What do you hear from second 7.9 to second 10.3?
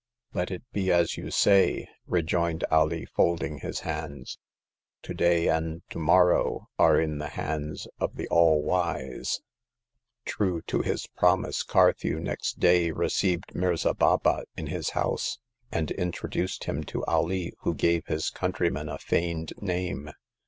of thQ AU Wise;' The Tenth Customer. 26g